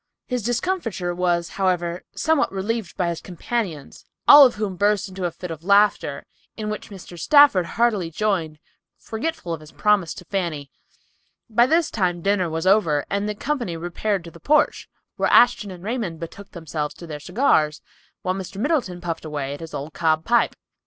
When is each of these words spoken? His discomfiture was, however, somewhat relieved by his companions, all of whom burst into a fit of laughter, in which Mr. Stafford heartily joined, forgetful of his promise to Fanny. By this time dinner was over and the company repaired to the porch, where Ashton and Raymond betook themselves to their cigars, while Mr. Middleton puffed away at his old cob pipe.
His 0.25 0.41
discomfiture 0.41 1.13
was, 1.13 1.47
however, 1.49 2.03
somewhat 2.15 2.51
relieved 2.51 2.97
by 2.97 3.09
his 3.09 3.21
companions, 3.21 4.03
all 4.27 4.47
of 4.47 4.55
whom 4.55 4.75
burst 4.75 5.07
into 5.07 5.25
a 5.25 5.31
fit 5.31 5.51
of 5.51 5.63
laughter, 5.63 6.25
in 6.57 6.71
which 6.71 6.89
Mr. 6.89 7.19
Stafford 7.19 7.67
heartily 7.77 8.09
joined, 8.09 8.57
forgetful 8.97 9.53
of 9.53 9.59
his 9.59 9.71
promise 9.71 10.15
to 10.15 10.25
Fanny. 10.25 10.71
By 11.51 11.67
this 11.67 11.91
time 11.91 12.23
dinner 12.23 12.49
was 12.49 12.65
over 12.65 13.05
and 13.11 13.29
the 13.29 13.35
company 13.35 13.77
repaired 13.77 14.23
to 14.23 14.31
the 14.31 14.39
porch, 14.39 14.89
where 15.17 15.29
Ashton 15.29 15.69
and 15.69 15.83
Raymond 15.83 16.19
betook 16.19 16.49
themselves 16.49 16.95
to 16.95 17.05
their 17.05 17.19
cigars, 17.19 17.83
while 18.23 18.33
Mr. 18.33 18.57
Middleton 18.59 19.01
puffed 19.01 19.23
away 19.23 19.53
at 19.53 19.59
his 19.59 19.75
old 19.75 19.93
cob 19.93 20.25
pipe. 20.25 20.55